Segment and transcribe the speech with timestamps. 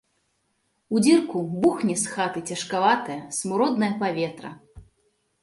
[0.95, 4.49] У дзірку бухне з хаты цяжкаватае смуроднае паветра.